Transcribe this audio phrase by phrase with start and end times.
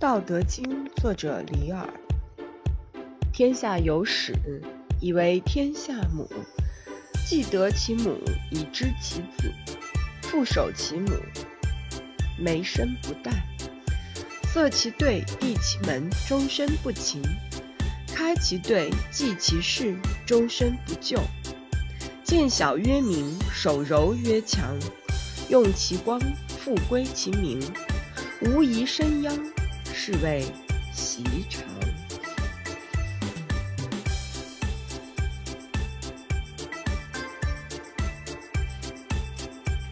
[0.00, 0.64] 道德经》
[1.00, 1.84] 作者李耳。
[3.32, 4.32] 天下有始，
[5.00, 6.30] 以为天下母。
[7.26, 8.16] 既得其母，
[8.52, 9.52] 以知其子。
[10.22, 11.10] 父守其母，
[12.38, 13.32] 没身不殆。
[14.52, 17.20] 塞其兑，闭其门，终身不勤；
[18.14, 21.18] 开其兑，济其事，终身不救。
[22.22, 24.76] 见小曰明，守柔曰强。
[25.48, 27.60] 用其光，复归其明。
[28.40, 29.36] 无疑生殃，
[30.00, 30.44] 是谓
[30.92, 31.87] 习常。